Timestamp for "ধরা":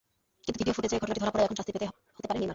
1.21-1.33